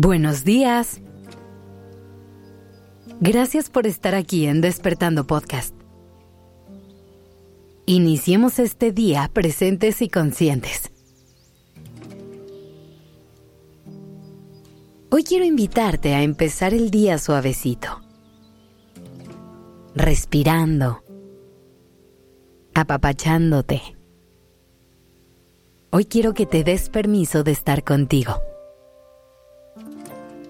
Buenos 0.00 0.44
días. 0.44 1.00
Gracias 3.18 3.68
por 3.68 3.84
estar 3.88 4.14
aquí 4.14 4.46
en 4.46 4.60
Despertando 4.60 5.26
Podcast. 5.26 5.74
Iniciemos 7.84 8.60
este 8.60 8.92
día 8.92 9.28
presentes 9.32 10.00
y 10.00 10.08
conscientes. 10.08 10.92
Hoy 15.10 15.24
quiero 15.24 15.44
invitarte 15.44 16.14
a 16.14 16.22
empezar 16.22 16.74
el 16.74 16.92
día 16.92 17.18
suavecito, 17.18 18.00
respirando, 19.96 21.02
apapachándote. 22.72 23.82
Hoy 25.90 26.04
quiero 26.04 26.34
que 26.34 26.46
te 26.46 26.62
des 26.62 26.88
permiso 26.88 27.42
de 27.42 27.50
estar 27.50 27.82
contigo 27.82 28.36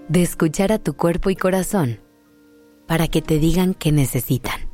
de 0.08 0.22
escuchar 0.22 0.72
a 0.72 0.78
tu 0.78 0.94
cuerpo 0.94 1.30
y 1.30 1.36
corazón 1.36 2.00
para 2.86 3.08
que 3.08 3.20
te 3.20 3.38
digan 3.38 3.74
qué 3.74 3.92
necesitan. 3.92 4.68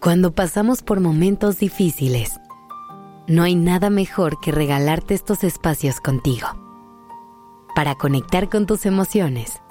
Cuando 0.00 0.34
pasamos 0.34 0.82
por 0.82 0.98
momentos 0.98 1.60
difíciles, 1.60 2.40
no 3.28 3.44
hay 3.44 3.54
nada 3.54 3.88
mejor 3.88 4.40
que 4.40 4.50
regalarte 4.50 5.14
estos 5.14 5.44
espacios 5.44 6.00
contigo, 6.00 6.48
para 7.76 7.94
conectar 7.94 8.48
con 8.48 8.66
tus 8.66 8.84
emociones 8.84 9.62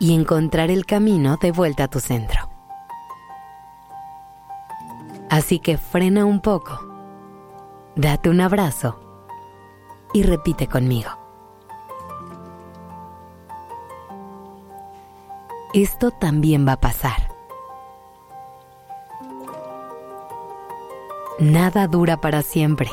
y 0.00 0.14
encontrar 0.14 0.72
el 0.72 0.84
camino 0.84 1.36
de 1.40 1.52
vuelta 1.52 1.84
a 1.84 1.88
tu 1.88 2.00
centro. 2.00 2.50
Así 5.30 5.60
que 5.60 5.78
frena 5.78 6.24
un 6.24 6.40
poco, 6.40 6.80
date 7.94 8.28
un 8.28 8.40
abrazo 8.40 9.11
y 10.12 10.22
repite 10.22 10.66
conmigo. 10.66 11.10
Esto 15.74 16.10
también 16.10 16.66
va 16.66 16.72
a 16.72 16.80
pasar. 16.80 17.32
Nada 21.38 21.86
dura 21.86 22.20
para 22.20 22.42
siempre. 22.42 22.90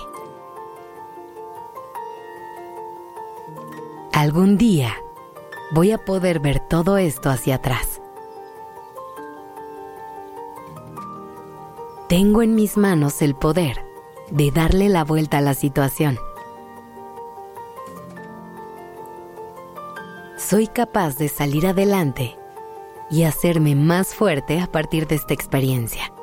Algún 4.13 4.57
día 4.57 4.95
voy 5.71 5.91
a 5.91 5.97
poder 5.97 6.39
ver 6.39 6.59
todo 6.59 6.97
esto 6.97 7.29
hacia 7.29 7.55
atrás. 7.55 8.01
Tengo 12.07 12.41
en 12.41 12.55
mis 12.55 12.75
manos 12.75 13.21
el 13.21 13.35
poder 13.35 13.85
de 14.31 14.51
darle 14.51 14.89
la 14.89 15.03
vuelta 15.03 15.37
a 15.37 15.41
la 15.41 15.53
situación. 15.53 16.17
Soy 20.39 20.67
capaz 20.67 21.17
de 21.17 21.27
salir 21.27 21.67
adelante 21.67 22.37
y 23.11 23.23
hacerme 23.23 23.75
más 23.75 24.15
fuerte 24.15 24.59
a 24.61 24.71
partir 24.71 25.05
de 25.05 25.15
esta 25.15 25.33
experiencia. 25.33 26.13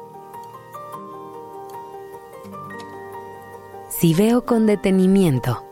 Si 3.90 4.14
veo 4.14 4.46
con 4.46 4.66
detenimiento, 4.66 5.62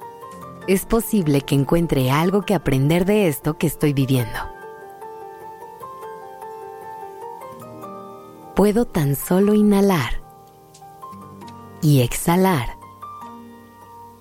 es 0.67 0.85
posible 0.85 1.41
que 1.41 1.55
encuentre 1.55 2.11
algo 2.11 2.43
que 2.43 2.55
aprender 2.55 3.05
de 3.07 3.29
esto 3.29 3.57
que 3.57 3.67
estoy 3.67 3.93
viviendo. 3.93 4.39
Puedo 8.55 8.85
tan 8.85 9.17
solo 9.17 9.55
inhalar 9.55 10.23
y 11.83 12.03
exhalar 12.03 12.77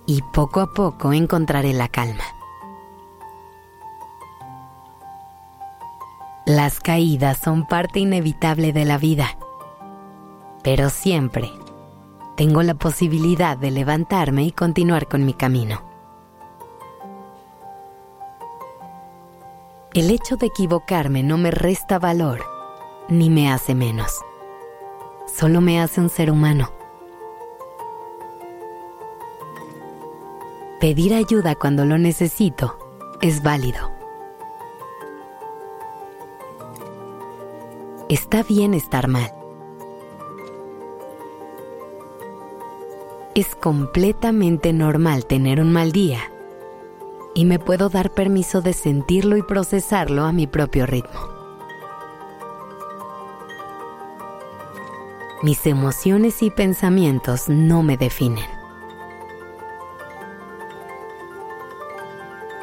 y 0.06 0.22
poco 0.34 0.60
a 0.60 0.74
poco 0.74 1.14
encontraré 1.14 1.74
la 1.74 1.88
calma. 1.88 2.24
Las 6.56 6.80
caídas 6.80 7.40
son 7.40 7.66
parte 7.66 8.00
inevitable 8.00 8.74
de 8.74 8.86
la 8.86 9.00
vida, 9.00 9.40
pero 10.64 10.92
siempre 10.92 11.52
tengo 12.38 12.62
la 12.62 12.76
posibilidad 12.76 13.58
de 13.58 13.72
levantarme 13.72 14.44
y 14.44 14.52
continuar 14.52 15.08
con 15.08 15.26
mi 15.26 15.34
camino. 15.34 15.82
El 19.96 20.12
hecho 20.12 20.36
de 20.36 20.46
equivocarme 20.46 21.24
no 21.24 21.40
me 21.40 21.50
resta 21.50 21.98
valor 21.98 22.44
ni 23.10 23.32
me 23.32 23.52
hace 23.52 23.74
menos, 23.74 24.12
solo 25.26 25.60
me 25.60 25.82
hace 25.82 26.02
un 26.02 26.10
ser 26.10 26.30
humano. 26.30 26.72
Pedir 30.80 31.16
ayuda 31.16 31.56
cuando 31.56 31.84
lo 31.84 31.98
necesito 31.98 32.78
es 33.22 33.42
válido 33.42 33.93
Está 38.10 38.44
bien 38.44 38.74
estar 38.74 39.08
mal. 39.08 39.34
Es 43.34 43.56
completamente 43.56 44.74
normal 44.74 45.26
tener 45.26 45.62
un 45.62 45.72
mal 45.72 45.94
día 45.94 46.20
y 47.34 47.46
me 47.46 47.60
puedo 47.60 47.90
dar 47.90 48.12
permiso 48.12 48.62
de 48.62 48.74
sentirlo 48.74 49.38
y 49.38 49.42
procesarlo 49.42 50.26
a 50.26 50.34
mi 50.34 50.48
propio 50.48 50.86
ritmo. 50.86 51.20
Mis 55.42 55.66
emociones 55.66 56.44
y 56.44 56.52
pensamientos 56.52 57.48
no 57.48 57.84
me 57.84 57.98
definen. 57.98 58.46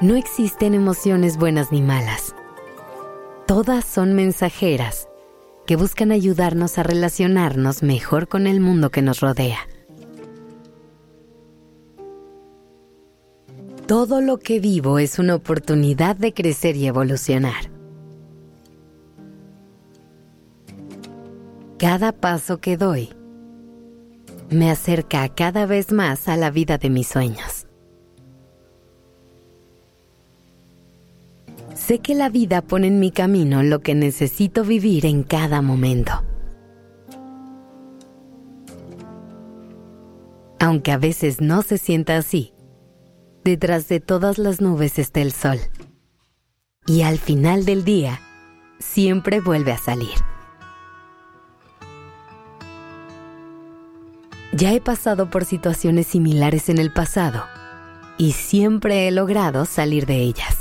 No 0.02 0.16
existen 0.16 0.74
emociones 0.74 1.36
buenas 1.36 1.72
ni 1.72 1.82
malas. 1.82 2.34
Todas 3.46 3.84
son 3.84 4.14
mensajeras 4.14 5.09
que 5.66 5.76
buscan 5.76 6.12
ayudarnos 6.12 6.78
a 6.78 6.82
relacionarnos 6.82 7.82
mejor 7.82 8.28
con 8.28 8.46
el 8.46 8.60
mundo 8.60 8.90
que 8.90 9.02
nos 9.02 9.20
rodea. 9.20 9.58
Todo 13.86 14.20
lo 14.20 14.38
que 14.38 14.60
vivo 14.60 14.98
es 14.98 15.18
una 15.18 15.34
oportunidad 15.34 16.16
de 16.16 16.32
crecer 16.32 16.76
y 16.76 16.86
evolucionar. 16.86 17.70
Cada 21.76 22.12
paso 22.12 22.58
que 22.58 22.76
doy 22.76 23.10
me 24.50 24.70
acerca 24.70 25.28
cada 25.28 25.66
vez 25.66 25.92
más 25.92 26.28
a 26.28 26.36
la 26.36 26.50
vida 26.50 26.78
de 26.78 26.90
mis 26.90 27.08
sueños. 27.08 27.59
Sé 31.90 31.98
que 31.98 32.14
la 32.14 32.28
vida 32.28 32.62
pone 32.62 32.86
en 32.86 33.00
mi 33.00 33.10
camino 33.10 33.64
lo 33.64 33.80
que 33.80 33.96
necesito 33.96 34.62
vivir 34.62 35.06
en 35.06 35.24
cada 35.24 35.60
momento. 35.60 36.22
Aunque 40.60 40.92
a 40.92 40.98
veces 40.98 41.40
no 41.40 41.62
se 41.62 41.78
sienta 41.78 42.16
así, 42.16 42.54
detrás 43.42 43.88
de 43.88 43.98
todas 43.98 44.38
las 44.38 44.60
nubes 44.60 45.00
está 45.00 45.20
el 45.20 45.32
sol. 45.32 45.58
Y 46.86 47.02
al 47.02 47.18
final 47.18 47.64
del 47.64 47.82
día, 47.82 48.20
siempre 48.78 49.40
vuelve 49.40 49.72
a 49.72 49.78
salir. 49.78 50.14
Ya 54.52 54.72
he 54.74 54.80
pasado 54.80 55.28
por 55.28 55.44
situaciones 55.44 56.06
similares 56.06 56.68
en 56.68 56.78
el 56.78 56.92
pasado 56.92 57.42
y 58.16 58.30
siempre 58.30 59.08
he 59.08 59.10
logrado 59.10 59.64
salir 59.64 60.06
de 60.06 60.18
ellas. 60.18 60.59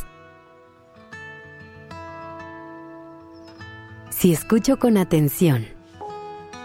Si 4.20 4.34
escucho 4.34 4.80
con 4.80 4.98
atención, 4.98 5.66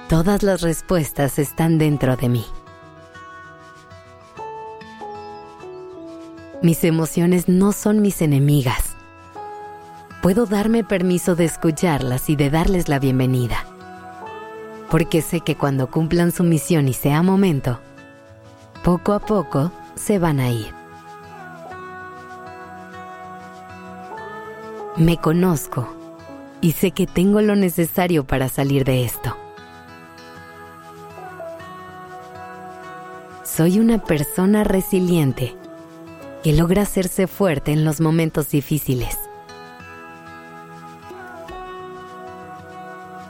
todas 0.08 0.42
las 0.42 0.60
respuestas 0.60 1.38
están 1.38 1.78
dentro 1.78 2.16
de 2.16 2.28
mí. 2.28 2.44
Mis 6.62 6.82
emociones 6.82 7.48
no 7.48 7.70
son 7.70 8.02
mis 8.02 8.22
enemigas. 8.22 8.96
Puedo 10.20 10.46
darme 10.46 10.82
permiso 10.82 11.36
de 11.36 11.44
escucharlas 11.44 12.28
y 12.28 12.34
de 12.34 12.50
darles 12.50 12.88
la 12.88 12.98
bienvenida. 12.98 13.64
Porque 14.90 15.22
sé 15.22 15.40
que 15.40 15.54
cuando 15.54 15.92
cumplan 15.92 16.32
su 16.32 16.42
misión 16.42 16.88
y 16.88 16.92
sea 16.92 17.22
momento, 17.22 17.78
poco 18.82 19.12
a 19.12 19.20
poco 19.20 19.70
se 19.94 20.18
van 20.18 20.40
a 20.40 20.50
ir. 20.50 20.74
Me 24.96 25.18
conozco 25.18 26.03
y 26.64 26.72
sé 26.72 26.92
que 26.92 27.06
tengo 27.06 27.42
lo 27.42 27.56
necesario 27.56 28.24
para 28.24 28.48
salir 28.48 28.86
de 28.86 29.04
esto. 29.04 29.36
Soy 33.44 33.78
una 33.78 33.98
persona 33.98 34.64
resiliente 34.64 35.54
que 36.42 36.54
logra 36.54 36.80
hacerse 36.80 37.26
fuerte 37.26 37.72
en 37.72 37.84
los 37.84 38.00
momentos 38.00 38.48
difíciles. 38.48 39.18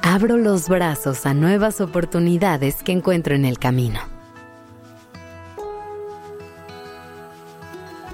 Abro 0.03 0.37
los 0.37 0.69
brazos 0.69 1.27
a 1.27 1.35
nuevas 1.35 1.81
oportunidades 1.81 2.85
que 2.85 2.93
encuentro 2.93 3.35
en 3.35 3.47
el 3.47 3.59
camino. 3.59 3.99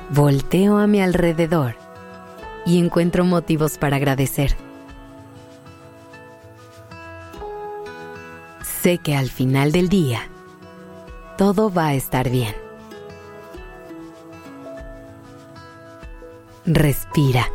Volteo 0.08 0.78
a 0.78 0.87
mi 0.87 1.02
alrededor 1.02 1.75
y 2.64 2.78
encuentro 2.78 3.26
motivos 3.26 3.76
para 3.76 3.96
agradecer. 3.96 4.69
Sé 8.82 8.97
que 8.97 9.15
al 9.15 9.29
final 9.29 9.73
del 9.73 9.91
día, 9.91 10.23
todo 11.37 11.71
va 11.71 11.88
a 11.88 11.94
estar 11.94 12.31
bien. 12.31 12.55
Respira. 16.65 17.47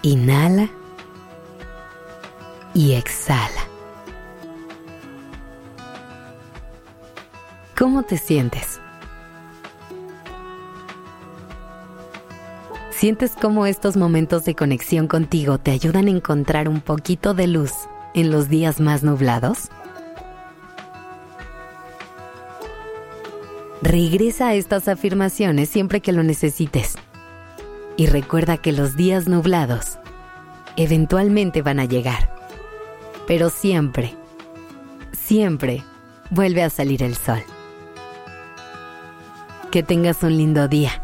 Inhala 0.00 0.70
y 2.72 2.94
exhala. 2.94 3.68
¿Cómo 7.76 8.02
te 8.02 8.16
sientes? 8.16 8.80
¿Sientes 12.90 13.34
cómo 13.38 13.66
estos 13.66 13.98
momentos 13.98 14.46
de 14.46 14.54
conexión 14.54 15.06
contigo 15.06 15.58
te 15.58 15.70
ayudan 15.70 16.06
a 16.06 16.12
encontrar 16.12 16.66
un 16.66 16.80
poquito 16.80 17.34
de 17.34 17.46
luz 17.46 17.72
en 18.14 18.30
los 18.30 18.48
días 18.48 18.80
más 18.80 19.02
nublados? 19.02 19.70
Regresa 23.82 24.48
a 24.48 24.54
estas 24.54 24.88
afirmaciones 24.88 25.68
siempre 25.68 26.00
que 26.00 26.12
lo 26.12 26.22
necesites. 26.22 26.94
Y 27.96 28.06
recuerda 28.06 28.56
que 28.56 28.72
los 28.72 28.96
días 28.96 29.28
nublados 29.28 29.98
eventualmente 30.76 31.62
van 31.62 31.80
a 31.80 31.84
llegar. 31.84 32.34
Pero 33.26 33.50
siempre, 33.50 34.14
siempre 35.12 35.84
vuelve 36.30 36.62
a 36.62 36.70
salir 36.70 37.02
el 37.02 37.14
sol. 37.14 37.42
Que 39.70 39.82
tengas 39.82 40.22
un 40.22 40.36
lindo 40.36 40.66
día. 40.66 41.03